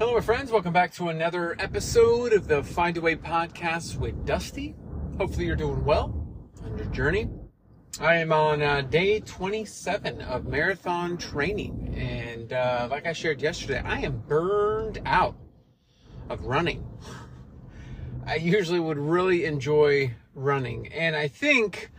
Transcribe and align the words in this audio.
Hello, 0.00 0.14
my 0.14 0.20
friends. 0.22 0.50
Welcome 0.50 0.72
back 0.72 0.94
to 0.94 1.10
another 1.10 1.54
episode 1.58 2.32
of 2.32 2.48
the 2.48 2.62
Find 2.62 2.96
a 2.96 3.02
Way 3.02 3.16
podcast 3.16 3.96
with 3.96 4.24
Dusty. 4.24 4.74
Hopefully, 5.18 5.44
you're 5.44 5.56
doing 5.56 5.84
well 5.84 6.26
on 6.64 6.78
your 6.78 6.86
journey. 6.86 7.28
I 8.00 8.14
am 8.14 8.32
on 8.32 8.62
uh, 8.62 8.80
day 8.80 9.20
27 9.20 10.22
of 10.22 10.46
marathon 10.46 11.18
training, 11.18 11.94
and 11.98 12.50
uh, 12.50 12.88
like 12.90 13.06
I 13.06 13.12
shared 13.12 13.42
yesterday, 13.42 13.82
I 13.84 14.00
am 14.00 14.22
burned 14.26 15.02
out 15.04 15.36
of 16.30 16.46
running. 16.46 16.82
I 18.26 18.36
usually 18.36 18.80
would 18.80 18.96
really 18.96 19.44
enjoy 19.44 20.14
running, 20.34 20.90
and 20.94 21.14
I 21.14 21.28
think 21.28 21.90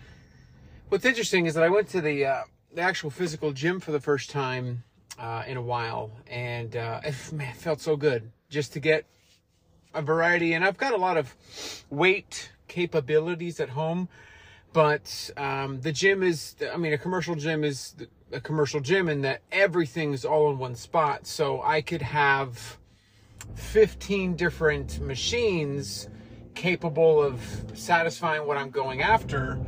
what's 0.89 1.05
interesting 1.05 1.45
is 1.45 1.53
that 1.53 1.63
I 1.63 1.69
went 1.69 1.87
to 1.89 2.01
the 2.01 2.25
uh, 2.25 2.41
the 2.73 2.81
actual 2.81 3.11
physical 3.11 3.51
gym 3.51 3.79
for 3.79 3.91
the 3.91 3.99
first 3.99 4.31
time 4.31 4.85
uh, 5.19 5.43
in 5.47 5.57
a 5.57 5.61
while, 5.61 6.11
and 6.27 6.75
uh, 6.75 7.01
it, 7.03 7.15
man, 7.31 7.49
it 7.49 7.57
felt 7.57 7.81
so 7.81 7.95
good 7.95 8.31
just 8.49 8.73
to 8.73 8.79
get 8.79 9.05
a 9.93 10.01
variety. 10.01 10.53
And 10.53 10.63
I've 10.63 10.77
got 10.77 10.93
a 10.93 10.97
lot 10.97 11.17
of 11.17 11.35
weight 11.89 12.51
capabilities 12.67 13.59
at 13.59 13.69
home, 13.69 14.09
but 14.73 15.31
um, 15.37 15.81
the 15.81 15.91
gym 15.91 16.23
is, 16.23 16.55
I 16.71 16.77
mean, 16.77 16.93
a 16.93 16.97
commercial 16.97 17.35
gym 17.35 17.63
is 17.63 17.95
a 18.31 18.39
commercial 18.39 18.79
gym 18.79 19.09
in 19.09 19.21
that 19.21 19.41
everything's 19.51 20.23
all 20.23 20.49
in 20.51 20.57
one 20.57 20.75
spot. 20.75 21.27
So 21.27 21.61
I 21.61 21.81
could 21.81 22.01
have 22.01 22.77
15 23.55 24.35
different 24.35 24.99
machines 25.01 26.07
capable 26.55 27.21
of 27.21 27.41
satisfying 27.73 28.45
what 28.45 28.57
I'm 28.57 28.69
going 28.69 29.01
after 29.01 29.59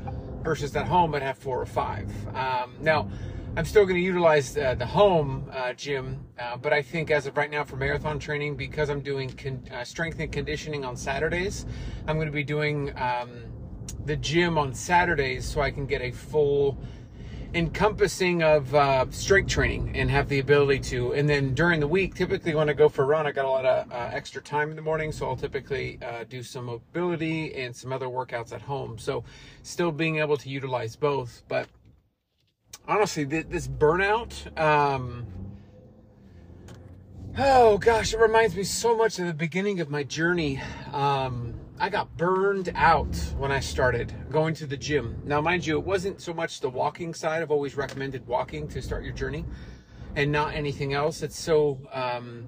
versus 0.44 0.76
at 0.76 0.86
home 0.86 1.16
I'd 1.16 1.22
have 1.22 1.38
four 1.38 1.62
or 1.62 1.66
five. 1.66 2.10
Um, 2.36 2.74
now, 2.82 3.10
I'm 3.56 3.66
still 3.66 3.84
going 3.84 3.98
to 3.98 4.02
utilize 4.02 4.58
uh, 4.58 4.74
the 4.74 4.86
home 4.88 5.48
uh, 5.54 5.74
gym, 5.74 6.26
uh, 6.40 6.58
but 6.58 6.74
I 6.74 6.82
think 6.82 7.12
as 7.12 7.28
of 7.28 7.38
right 7.38 7.52
now 7.52 7.64
for 7.64 7.76
marathon 7.76 8.18
training, 8.18 8.56
because 8.56 8.90
I'm 8.90 9.02
doing 9.02 9.30
con- 9.30 9.70
uh, 9.72 9.84
strength 9.84 10.20
and 10.20 10.32
conditioning 10.32 10.84
on 10.84 10.98
Saturdays, 10.98 11.68
I'm 12.08 12.16
going 12.16 12.26
to 12.26 12.34
be 12.34 12.44
doing 12.44 12.92
um, 12.98 13.44
the 14.06 14.16
gym 14.16 14.58
on 14.58 14.74
Saturdays 14.74 15.46
so 15.46 15.62
I 15.62 15.70
can 15.70 15.86
get 15.86 16.02
a 16.02 16.10
full 16.10 16.80
encompassing 17.54 18.42
of 18.42 18.74
uh, 18.74 19.06
strength 19.12 19.52
training 19.52 19.96
and 19.96 20.10
have 20.10 20.30
the 20.30 20.40
ability 20.40 20.80
to. 20.80 21.14
And 21.14 21.30
then 21.30 21.54
during 21.54 21.80
the 21.80 21.88
week, 21.88 22.16
typically 22.16 22.56
when 22.56 22.70
I 22.70 22.74
go 22.74 22.90
for 22.90 23.04
a 23.04 23.06
run, 23.06 23.28
I 23.28 23.32
got 23.32 23.46
a 23.46 23.50
lot 23.50 23.68
of 23.68 23.92
uh, 23.92 24.10
extra 24.12 24.42
time 24.42 24.72
in 24.72 24.76
the 24.76 24.82
morning, 24.82 25.12
so 25.12 25.28
I'll 25.28 25.36
typically 25.36 26.00
do 26.28 26.42
some 26.42 26.66
mobility 26.66 27.54
and 27.54 27.76
some 27.76 27.94
other 27.94 28.08
workouts 28.08 28.52
at 28.52 28.64
home. 28.64 28.98
So 28.98 29.24
still 29.62 29.92
being 29.92 30.18
able 30.18 30.38
to 30.38 30.50
utilize 30.50 30.96
both, 30.96 31.44
but 31.48 31.68
honestly, 32.88 33.24
this 33.24 33.68
burnout, 33.68 34.60
um, 34.60 35.26
oh 37.38 37.78
gosh, 37.78 38.14
it 38.14 38.20
reminds 38.20 38.56
me 38.56 38.64
so 38.64 38.96
much 38.96 39.20
of 39.20 39.28
the 39.28 39.34
beginning 39.34 39.80
of 39.80 39.90
my 39.90 40.04
journey. 40.04 40.62
Um, 40.92 41.54
I 41.80 41.90
got 41.90 42.16
burned 42.18 42.72
out 42.76 43.16
when 43.38 43.52
I 43.52 43.60
started 43.60 44.14
going 44.30 44.54
to 44.56 44.66
the 44.66 44.78
gym. 44.78 45.22
Now, 45.26 45.42
mind 45.42 45.66
you, 45.66 45.78
it 45.78 45.84
wasn't 45.84 46.22
so 46.22 46.34
much 46.34 46.60
the 46.60 46.70
walking 46.70 47.14
side. 47.14 47.42
I've 47.42 47.52
always 47.52 47.76
recommended 47.76 48.26
walking 48.28 48.68
to 48.70 48.82
start 48.82 49.04
your 49.04 49.14
journey 49.14 49.46
and 50.16 50.32
not 50.32 50.54
anything 50.54 50.94
else. 50.94 51.24
It's 51.24 51.40
so 51.40 51.80
um, 51.92 52.48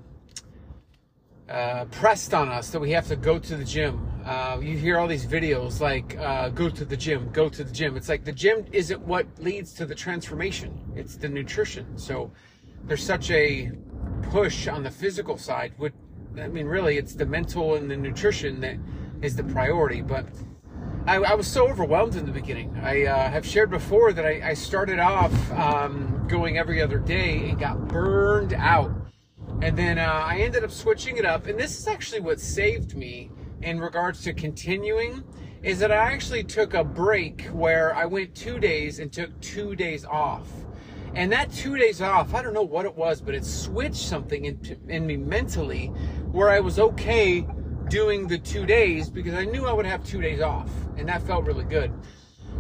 uh, 1.50 1.86
pressed 1.86 2.34
on 2.34 2.50
us 2.50 2.70
that 2.70 2.80
we 2.80 2.92
have 2.92 3.08
to 3.08 3.16
go 3.16 3.40
to 3.40 3.56
the 3.56 3.66
gym. 3.66 4.08
Uh, 4.26 4.60
you 4.60 4.76
hear 4.76 4.98
all 4.98 5.08
these 5.08 5.26
videos 5.26 5.80
like 5.80 6.18
uh, 6.18 6.50
go 6.50 6.68
to 6.68 6.84
the 6.84 6.98
gym, 6.98 7.30
go 7.32 7.48
to 7.48 7.64
the 7.64 7.72
gym. 7.72 7.96
It's 7.96 8.10
like 8.10 8.26
the 8.26 8.32
gym 8.32 8.66
isn't 8.72 9.00
what 9.02 9.28
leads 9.38 9.72
to 9.74 9.86
the 9.86 9.94
transformation, 9.94 10.80
it's 10.96 11.16
the 11.16 11.30
nutrition. 11.30 11.96
So 11.98 12.32
there's 12.86 13.06
such 13.06 13.30
a 13.30 13.72
push 14.32 14.68
on 14.68 14.82
the 14.82 14.90
physical 14.90 15.38
side. 15.38 15.74
Would 15.78 15.94
I 16.40 16.48
mean, 16.48 16.66
really, 16.66 16.98
it's 16.98 17.14
the 17.14 17.26
mental 17.26 17.76
and 17.76 17.90
the 17.90 17.96
nutrition 17.96 18.60
that 18.62 18.78
is 19.22 19.36
the 19.36 19.44
priority. 19.44 20.02
But 20.02 20.26
I, 21.06 21.18
I 21.18 21.36
was 21.36 21.48
so 21.48 21.70
overwhelmed 21.70 22.16
in 22.16 22.26
the 22.26 22.32
beginning. 22.32 22.76
I 22.82 23.06
uh, 23.06 23.30
have 23.30 23.46
shared 23.46 23.70
before 23.70 24.12
that 24.12 24.26
I, 24.26 24.50
I 24.50 24.54
started 24.56 24.98
off 24.98 25.52
um, 25.52 26.26
going 26.28 26.58
every 26.58 26.82
other 26.82 26.98
day 26.98 27.50
and 27.50 27.60
got 27.60 27.88
burned 27.88 28.54
out 28.54 28.92
and 29.62 29.78
then 29.78 29.98
uh, 29.98 30.04
I 30.04 30.40
ended 30.40 30.64
up 30.64 30.72
switching 30.72 31.18
it 31.18 31.26
up. 31.26 31.48
And 31.48 31.60
this 31.60 31.80
is 31.80 31.88
actually 31.88 32.20
what 32.20 32.40
saved 32.40 32.96
me 32.96 33.32
in 33.62 33.80
regards 33.80 34.24
to 34.24 34.34
continuing 34.34 35.24
is 35.64 35.80
that 35.80 35.92
I 35.92 36.12
actually 36.12 36.44
took 36.44 36.74
a 36.74 36.84
break 36.84 37.48
where 37.48 37.96
I 37.96 38.06
went 38.06 38.36
two 38.36 38.60
days 38.60 39.00
and 39.00 39.12
took 39.12 39.40
two 39.42 39.76
days 39.76 40.06
off. 40.06 40.48
And 41.16 41.32
that 41.32 41.52
two 41.52 41.78
days 41.78 42.02
off, 42.02 42.36
I 42.36 42.42
don't 42.42 42.54
know 42.54 42.62
what 42.62 42.86
it 42.86 42.96
was, 42.96 43.22
but 43.22 43.34
it 43.34 43.46
switched 43.46 43.96
something 43.96 44.46
in, 44.46 44.78
in 44.90 45.08
me 45.08 45.18
mentally 45.18 45.88
where 46.32 46.50
I 46.50 46.60
was 46.60 46.78
okay 46.78 47.48
doing 47.90 48.28
the 48.28 48.38
two 48.38 48.66
days 48.66 49.10
because 49.10 49.34
I 49.34 49.46
knew 49.46 49.66
I 49.66 49.74
would 49.74 49.86
have 49.86 50.04
two 50.04 50.22
days 50.22 50.42
off. 50.42 50.70
And 50.98 51.08
that 51.08 51.22
felt 51.24 51.46
really 51.46 51.64
good. 51.64 51.92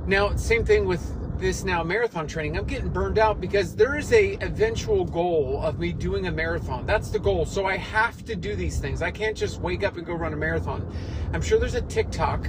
Now, 0.07 0.35
same 0.35 0.66
thing 0.66 0.85
with 0.85 1.03
this 1.40 1.63
now 1.63 1.84
marathon 1.84 2.28
training, 2.28 2.57
I'm 2.57 2.66
getting 2.66 2.90
burned 2.90 3.18
out 3.18 3.41
because 3.41 3.75
there 3.75 3.97
is 3.97 4.12
a 4.13 4.38
eventual 4.41 5.06
goal 5.06 5.62
of 5.63 5.79
me 5.79 5.94
doing 5.94 6.28
a 6.28 6.31
marathon. 6.31 6.85
That's 6.85 7.09
the 7.09 7.19
goal. 7.19 7.46
So 7.46 7.66
I 7.66 7.78
have 7.78 8.23
to 8.25 8.35
do 8.35 8.56
these 8.56 8.79
things. 8.79 9.01
I 9.01 9.12
can't 9.12 9.35
just 9.35 9.59
wake 9.62 9.84
up 9.84 9.97
and 9.97 10.06
go 10.06 10.13
run 10.13 10.34
a 10.34 10.38
marathon. 10.38 10.91
I'm 11.34 11.41
sure 11.41 11.59
there's 11.59 11.75
a 11.75 11.81
TikTok, 11.81 12.47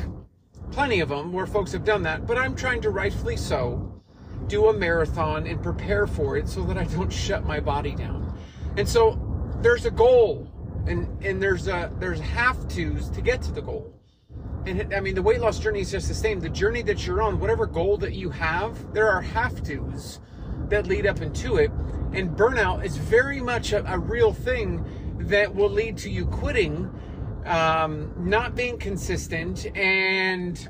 plenty 0.70 1.00
of 1.00 1.08
them 1.08 1.32
where 1.32 1.46
folks 1.46 1.72
have 1.72 1.84
done 1.84 2.02
that, 2.04 2.26
but 2.26 2.38
I'm 2.38 2.54
trying 2.54 2.80
to 2.82 2.90
rightfully 2.90 3.36
so 3.36 4.02
do 4.46 4.68
a 4.68 4.72
marathon 4.72 5.46
and 5.46 5.62
prepare 5.62 6.06
for 6.06 6.36
it 6.36 6.48
so 6.48 6.62
that 6.64 6.78
I 6.78 6.84
don't 6.84 7.12
shut 7.12 7.44
my 7.44 7.60
body 7.60 7.94
down. 7.94 8.38
And 8.76 8.88
so 8.88 9.20
there's 9.62 9.86
a 9.86 9.90
goal 9.90 10.50
and 10.86 11.24
and 11.24 11.42
there's 11.42 11.66
a 11.66 11.90
there's 11.98 12.20
have 12.20 12.68
tos 12.68 13.10
to 13.10 13.20
get 13.20 13.42
to 13.42 13.52
the 13.52 13.62
goal. 13.62 13.92
And 14.66 14.92
I 14.92 15.00
mean, 15.00 15.14
the 15.14 15.22
weight 15.22 15.40
loss 15.40 15.60
journey 15.60 15.80
is 15.80 15.92
just 15.92 16.08
the 16.08 16.14
same. 16.14 16.40
The 16.40 16.48
journey 16.48 16.82
that 16.82 17.06
you're 17.06 17.22
on, 17.22 17.38
whatever 17.38 17.66
goal 17.66 17.96
that 17.98 18.14
you 18.14 18.30
have, 18.30 18.92
there 18.92 19.08
are 19.08 19.20
have 19.20 19.62
tos 19.62 20.18
that 20.68 20.86
lead 20.88 21.06
up 21.06 21.22
into 21.22 21.56
it. 21.56 21.70
And 22.12 22.30
burnout 22.30 22.84
is 22.84 22.96
very 22.96 23.40
much 23.40 23.72
a, 23.72 23.84
a 23.92 23.98
real 23.98 24.32
thing 24.32 24.84
that 25.18 25.54
will 25.54 25.70
lead 25.70 25.96
to 25.98 26.10
you 26.10 26.26
quitting, 26.26 26.90
um, 27.44 28.12
not 28.18 28.56
being 28.56 28.78
consistent, 28.78 29.66
and 29.76 30.68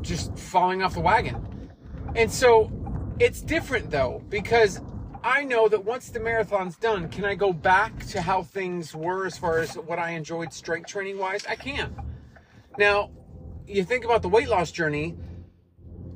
just 0.00 0.38
falling 0.38 0.82
off 0.82 0.94
the 0.94 1.00
wagon. 1.00 1.72
And 2.14 2.30
so 2.30 2.70
it's 3.18 3.40
different 3.40 3.90
though, 3.90 4.22
because 4.28 4.80
I 5.22 5.44
know 5.44 5.68
that 5.68 5.84
once 5.84 6.08
the 6.08 6.18
marathon's 6.18 6.76
done, 6.76 7.10
can 7.10 7.26
I 7.26 7.34
go 7.34 7.52
back 7.52 8.06
to 8.06 8.22
how 8.22 8.42
things 8.42 8.94
were 8.94 9.26
as 9.26 9.36
far 9.36 9.58
as 9.58 9.74
what 9.74 9.98
I 9.98 10.12
enjoyed 10.12 10.50
strength 10.52 10.88
training 10.88 11.18
wise? 11.18 11.44
I 11.46 11.56
can. 11.56 11.94
Now, 12.78 13.10
you 13.66 13.84
think 13.84 14.06
about 14.06 14.22
the 14.22 14.30
weight 14.30 14.48
loss 14.48 14.70
journey, 14.70 15.16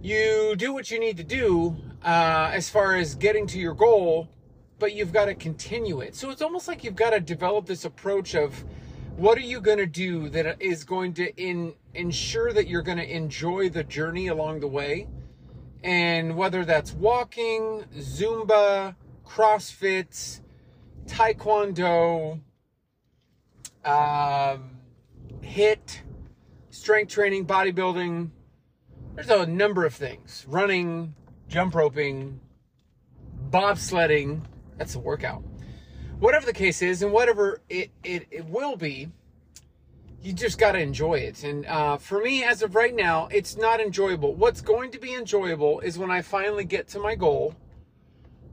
you 0.01 0.55
do 0.57 0.73
what 0.73 0.91
you 0.91 0.99
need 0.99 1.19
to 1.19 1.25
do 1.25 1.77
uh, 2.03 2.51
as 2.53 2.71
far 2.71 2.97
as 2.97 3.15
getting 3.15 3.47
to 3.49 3.59
your 3.59 3.75
goal, 3.75 4.31
but 4.79 4.95
you've 4.95 5.13
got 5.13 5.27
to 5.27 5.35
continue 5.35 6.01
it. 6.01 6.15
So 6.15 6.31
it's 6.31 6.43
almost 6.43 6.67
like 6.67 6.83
you've 6.83 6.97
got 6.97 7.11
to 7.11 7.21
develop 7.21 7.67
this 7.67 7.85
approach 7.85 8.35
of 8.35 8.65
what 9.17 9.37
are 9.37 9.43
you 9.43 9.61
going 9.61 9.79
to 9.79 9.87
do 9.87 10.31
that 10.31 10.63
is 10.63 10.83
going 10.83 11.13
to 11.15 11.35
in, 11.37 11.75
ensure 11.93 12.55
that 12.55 12.69
you're 12.69 12.83
going 12.83 12.99
to 12.99 13.15
enjoy 13.15 13.69
the 13.69 13.85
journey 13.85 14.29
along 14.29 14.61
the 14.61 14.69
way 14.69 15.09
and 15.85 16.35
whether 16.35 16.65
that's 16.65 16.95
walking, 16.95 17.85
Zumba, 17.99 18.97
CrossFit, 19.27 20.41
Taekwondo, 21.07 22.41
um, 23.85 24.71
HIIT, 25.43 25.99
strength 26.71 27.13
training, 27.13 27.47
bodybuilding, 27.47 28.31
there's 29.15 29.29
a 29.29 29.45
number 29.45 29.85
of 29.85 29.95
things. 29.95 30.47
Running, 30.49 31.15
jump 31.49 31.75
roping, 31.75 32.41
bobsledding, 33.51 34.41
that's 34.79 34.95
a 34.95 34.99
workout. 34.99 35.45
Whatever 36.19 36.47
the 36.47 36.55
case 36.55 36.81
is, 36.81 37.03
and 37.03 37.13
whatever 37.13 37.61
it, 37.69 37.91
it, 38.03 38.27
it 38.31 38.47
will 38.47 38.77
be, 38.77 39.11
you 40.25 40.33
just 40.33 40.59
got 40.59 40.73
to 40.73 40.79
enjoy 40.79 41.17
it. 41.17 41.45
And 41.45 41.67
uh, 41.67 41.99
for 41.99 42.23
me, 42.23 42.45
as 42.45 42.63
of 42.63 42.75
right 42.75 42.97
now, 42.97 43.29
it's 43.31 43.59
not 43.59 43.79
enjoyable. 43.79 44.35
What's 44.35 44.63
going 44.63 44.91
to 44.93 44.99
be 44.99 45.15
enjoyable 45.15 45.81
is 45.81 45.99
when 45.99 46.11
I 46.11 46.23
finally 46.23 46.65
get 46.65 46.89
to 46.89 46.99
my 46.99 47.15
goal 47.15 47.55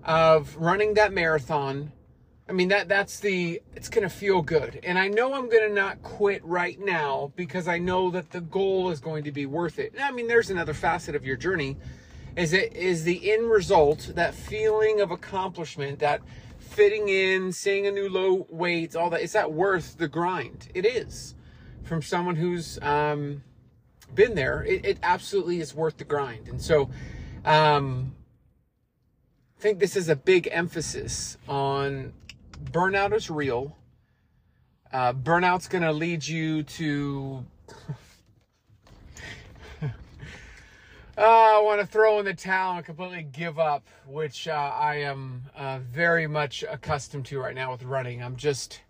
of 0.04 0.54
running 0.58 0.96
that 0.96 1.14
marathon. 1.14 1.94
I 2.50 2.52
mean 2.52 2.68
that 2.68 2.90
that's 2.90 3.22
the 3.22 3.62
it's 3.74 3.88
going 3.88 4.04
to 4.04 4.14
feel 4.14 4.42
good. 4.42 4.82
And 4.84 5.00
I 5.00 5.08
know 5.08 5.34
I'm 5.34 5.48
going 5.48 5.70
to 5.70 5.74
not 5.74 6.04
quit 6.04 6.44
right 6.44 6.78
now 6.78 7.32
because 7.38 7.70
I 7.70 7.78
know 7.78 8.12
that 8.12 8.32
the 8.32 8.42
goal 8.42 8.92
is 8.92 9.00
going 9.00 9.24
to 9.24 9.32
be 9.32 9.46
worth 9.46 9.80
it. 9.80 9.96
Now, 9.96 10.10
I 10.10 10.12
mean 10.12 10.28
there's 10.28 10.50
another 10.50 10.74
facet 10.74 11.16
of 11.16 11.26
your 11.26 11.38
journey 11.38 11.78
is 12.36 12.52
it 12.52 12.76
is 12.76 13.06
the 13.06 13.32
end 13.32 13.50
result, 13.50 14.12
that 14.16 14.34
feeling 14.34 15.00
of 15.00 15.12
accomplishment, 15.12 16.00
that 16.00 16.22
fitting 16.60 17.08
in, 17.08 17.54
seeing 17.54 17.88
a 17.88 17.92
new 17.92 18.10
low 18.10 18.46
weight, 18.50 18.98
all 18.98 19.10
that. 19.12 19.22
Is 19.22 19.32
that 19.32 19.54
worth 19.54 19.98
the 19.98 20.10
grind? 20.10 20.68
It 20.74 20.86
is 20.86 21.36
from 21.84 22.02
someone 22.02 22.36
who's 22.36 22.80
um, 22.82 23.44
been 24.14 24.36
there, 24.36 24.64
it, 24.64 24.86
it, 24.86 24.98
absolutely 25.04 25.60
is 25.60 25.74
worth 25.74 25.98
the 25.98 26.04
grind. 26.04 26.48
And 26.48 26.62
so, 26.62 26.90
um, 27.46 28.16
I 29.58 29.62
think 29.62 29.80
this 29.80 29.96
is 29.96 30.10
a 30.10 30.16
big 30.16 30.50
emphasis 30.52 31.38
on 31.48 32.14
burnout 32.64 33.14
is 33.14 33.30
real. 33.30 33.78
Uh, 34.92 35.14
burnout's 35.14 35.68
going 35.68 35.84
to 35.84 35.92
lead 35.92 36.28
you 36.28 36.64
to. 36.64 37.46
Uh, 39.82 39.92
I 41.18 41.62
want 41.64 41.80
to 41.80 41.88
throw 41.88 42.20
in 42.20 42.26
the 42.26 42.34
towel 42.34 42.78
and 42.78 42.86
completely 42.86 43.24
give 43.24 43.60
up, 43.60 43.88
which 44.06 44.48
uh, 44.48 44.52
I 44.52 44.96
am 44.96 45.44
uh, 45.56 45.80
very 45.80 46.28
much 46.28 46.64
accustomed 46.70 47.26
to 47.28 47.40
right 47.40 47.56
now 47.56 47.72
with 47.72 47.84
running. 47.84 48.22
I'm 48.22 48.36
just, 48.36 48.82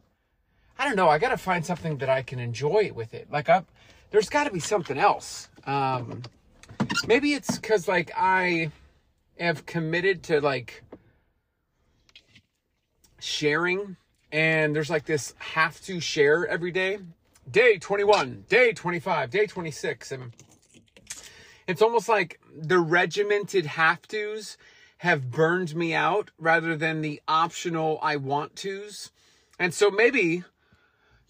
I 0.82 0.86
don't 0.86 0.96
know. 0.96 1.10
I 1.10 1.20
got 1.20 1.30
to 1.30 1.38
find 1.38 1.64
something 1.64 2.00
that 2.00 2.10
I 2.10 2.24
can 2.24 2.40
enjoy 2.40 2.92
with 2.92 3.14
it. 3.14 3.28
Like, 3.32 3.50
I, 3.50 3.64
there's 4.10 4.30
got 4.30 4.46
to 4.46 4.52
be 4.52 4.60
something 4.60 4.98
else. 4.98 5.48
Um, 5.68 6.24
maybe 7.06 7.34
it's 7.34 7.60
because 7.60 7.88
like 7.88 8.12
I 8.18 8.72
have 9.40 9.68
committed 9.68 10.24
to 10.24 10.42
like 10.42 10.84
sharing, 13.20 13.96
and 14.32 14.76
there's 14.76 14.90
like 14.90 15.06
this 15.06 15.36
have 15.38 15.80
to 15.82 16.00
share 16.00 16.48
every 16.48 16.72
day. 16.72 16.98
Day 17.52 17.78
21, 17.78 18.46
day 18.50 18.74
25, 18.74 19.30
day 19.30 19.46
26, 19.46 20.12
and 20.12 20.32
it's 21.68 21.84
almost 21.84 22.10
like 22.10 22.40
the 22.58 22.80
regimented 22.80 23.68
have 23.68 24.08
tos 24.08 24.58
have 24.98 25.30
burned 25.30 25.76
me 25.76 25.94
out 25.94 26.32
rather 26.40 26.76
than 26.76 27.02
the 27.02 27.22
optional 27.28 28.00
I 28.02 28.16
want 28.16 28.56
tos. 28.56 29.12
And 29.60 29.76
so 29.76 29.92
maybe 29.92 30.44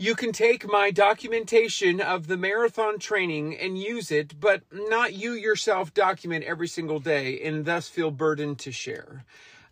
you 0.02 0.16
can 0.16 0.32
take 0.32 0.68
my 0.68 0.90
documentation 0.90 2.02
of 2.02 2.26
the 2.26 2.36
marathon 2.36 2.98
training 2.98 3.56
and 3.56 3.78
use 3.78 4.12
it, 4.12 4.40
but 4.40 4.64
not 4.72 5.14
you 5.14 5.34
yourself 5.34 5.94
document 5.94 6.44
every 6.44 6.68
single 6.68 7.00
day 7.00 7.40
and 7.42 7.66
thus 7.66 7.88
feel 7.88 8.10
burdened 8.10 8.58
to 8.58 8.72
share. 8.72 9.24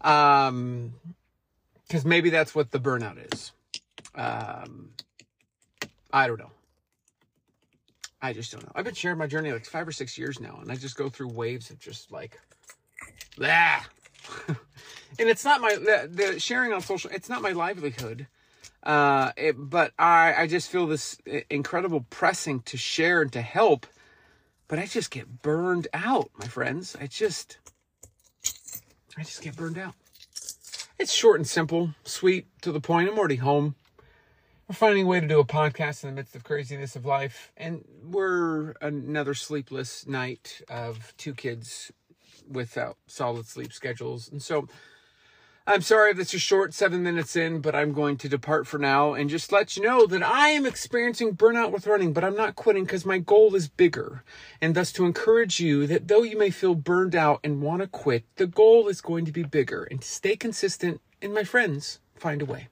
Um, 0.02 0.94
because 1.88 2.06
maybe 2.06 2.30
that's 2.30 2.54
what 2.54 2.70
the 2.70 2.80
burnout 2.80 3.34
is. 3.34 3.52
Um, 4.14 4.92
I 6.14 6.28
don't 6.28 6.40
know. 6.40 6.52
I 8.22 8.34
just 8.34 8.52
don't 8.52 8.64
know. 8.64 8.72
I've 8.76 8.86
been 8.86 8.94
sharing 8.94 9.18
my 9.18 9.26
journey 9.26 9.52
like 9.52 9.66
five 9.66 9.88
or 9.88 9.92
six 9.92 10.16
years 10.16 10.40
now, 10.40 10.60
and 10.62 10.72
I 10.72 10.76
just 10.76 10.96
go 10.96 11.10
through 11.10 11.30
waves 11.30 11.72
of 11.72 11.80
just 11.80 12.12
like, 12.12 12.40
ah. 13.42 13.88
and 14.48 14.58
it's 15.18 15.44
not 15.44 15.60
my 15.60 15.74
the, 15.74 16.08
the, 16.12 16.40
sharing 16.40 16.72
on 16.72 16.82
social. 16.82 17.10
It's 17.12 17.30
not 17.30 17.42
my 17.42 17.52
livelihood, 17.52 18.28
uh, 18.84 19.32
it, 19.38 19.56
but 19.58 19.94
I 19.98 20.34
I 20.38 20.48
just 20.48 20.70
feel 20.70 20.88
this 20.88 21.18
incredible 21.50 22.06
pressing 22.10 22.62
to 22.62 22.78
share 22.78 23.22
and 23.22 23.32
to 23.34 23.42
help, 23.42 23.88
but 24.68 24.80
I 24.80 24.86
just 24.86 25.12
get 25.12 25.42
burned 25.42 25.88
out, 25.94 26.30
my 26.38 26.48
friends. 26.48 26.96
I 27.00 27.08
just 27.08 27.58
I 29.18 29.24
just 29.24 29.42
get 29.42 29.56
burned 29.56 29.78
out. 29.78 29.94
It's 30.98 31.14
short 31.14 31.38
and 31.40 31.48
simple, 31.48 31.92
sweet 32.04 32.48
to 32.62 32.72
the 32.72 32.82
point. 32.82 33.10
I'm 33.10 33.18
already 33.18 33.38
home 33.38 33.76
we're 34.70 34.76
finding 34.76 35.06
a 35.06 35.08
way 35.08 35.20
to 35.20 35.28
do 35.28 35.40
a 35.40 35.46
podcast 35.46 36.04
in 36.04 36.12
the 36.12 36.16
midst 36.16 36.36
of 36.36 36.44
craziness 36.44 36.96
of 36.96 37.04
life 37.04 37.52
and 37.58 37.84
we're 38.04 38.74
another 38.82 39.34
sleepless 39.34 40.06
night 40.06 40.62
of 40.70 41.12
two 41.18 41.34
kids 41.34 41.92
without 42.48 42.96
solid 43.08 43.48
sleep 43.48 43.74
schedules 43.74 44.30
and 44.30 44.44
so 44.44 44.68
i'm 45.70 45.82
sorry 45.82 46.12
if 46.12 46.18
this 46.18 46.34
is 46.34 46.42
short 46.42 46.74
seven 46.74 47.04
minutes 47.04 47.36
in 47.36 47.62
but 47.62 47.76
i'm 47.76 47.94
going 47.94 48.18
to 48.18 48.28
depart 48.28 48.68
for 48.68 48.78
now 48.78 49.14
and 49.14 49.30
just 49.30 49.52
let 49.52 49.78
you 49.78 49.84
know 49.84 50.06
that 50.06 50.24
i 50.24 50.50
am 50.50 50.66
experiencing 50.66 51.36
burnout 51.36 51.72
with 51.72 51.88
running 51.88 52.12
but 52.12 52.24
i'm 52.24 52.36
not 52.36 52.56
quitting 52.56 52.84
because 52.84 53.06
my 53.06 53.20
goal 53.20 53.54
is 53.54 53.68
bigger. 53.68 54.24
And 54.60 54.76
thus 54.76 54.92
to 54.94 55.06
encourage 55.06 55.60
you 55.60 55.86
that 55.88 56.08
though 56.08 56.24
you 56.24 56.38
may 56.38 56.50
feel 56.50 56.74
burned 56.74 57.16
out 57.16 57.40
and 57.44 57.62
want 57.62 57.82
to 57.82 57.88
quit 57.88 58.24
the 58.36 58.48
goal 58.48 58.88
is 58.88 59.02
going 59.02 59.26
to 59.26 59.32
be 59.32 59.44
bigger. 59.44 59.84
And 59.84 60.02
to 60.02 60.08
stay 60.08 60.36
consistent 60.36 61.00
and 61.22 61.34
my 61.34 61.44
friends 61.44 62.00
find 62.16 62.42
a 62.42 62.46
way 62.46 62.68